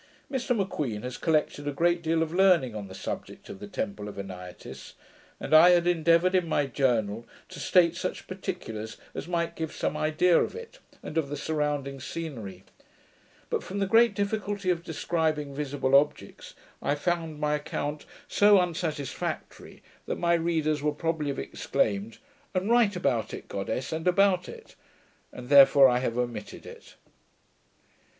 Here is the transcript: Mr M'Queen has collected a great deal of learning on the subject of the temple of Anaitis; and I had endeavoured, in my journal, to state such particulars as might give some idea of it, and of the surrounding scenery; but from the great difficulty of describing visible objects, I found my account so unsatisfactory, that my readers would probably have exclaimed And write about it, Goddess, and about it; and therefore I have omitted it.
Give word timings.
Mr 0.31 0.57
M'Queen 0.57 1.03
has 1.03 1.15
collected 1.15 1.67
a 1.67 1.71
great 1.71 2.01
deal 2.01 2.23
of 2.23 2.33
learning 2.33 2.73
on 2.75 2.87
the 2.87 2.95
subject 2.95 3.49
of 3.49 3.59
the 3.59 3.67
temple 3.67 4.07
of 4.07 4.15
Anaitis; 4.17 4.93
and 5.39 5.53
I 5.53 5.69
had 5.69 5.85
endeavoured, 5.85 6.33
in 6.33 6.47
my 6.49 6.65
journal, 6.65 7.27
to 7.49 7.59
state 7.59 7.95
such 7.95 8.25
particulars 8.25 8.97
as 9.13 9.27
might 9.27 9.55
give 9.55 9.71
some 9.71 9.95
idea 9.95 10.41
of 10.43 10.55
it, 10.55 10.79
and 11.03 11.19
of 11.19 11.29
the 11.29 11.37
surrounding 11.37 11.99
scenery; 11.99 12.63
but 13.51 13.63
from 13.63 13.77
the 13.77 13.85
great 13.85 14.15
difficulty 14.15 14.71
of 14.71 14.83
describing 14.83 15.53
visible 15.53 15.93
objects, 15.93 16.55
I 16.81 16.95
found 16.95 17.39
my 17.39 17.53
account 17.53 18.07
so 18.27 18.57
unsatisfactory, 18.59 19.83
that 20.07 20.17
my 20.17 20.33
readers 20.33 20.81
would 20.81 20.97
probably 20.97 21.27
have 21.27 21.37
exclaimed 21.37 22.17
And 22.55 22.71
write 22.71 22.95
about 22.95 23.35
it, 23.35 23.47
Goddess, 23.47 23.91
and 23.91 24.07
about 24.07 24.49
it; 24.49 24.73
and 25.31 25.49
therefore 25.49 25.87
I 25.87 25.99
have 25.99 26.17
omitted 26.17 26.65
it. 26.65 26.95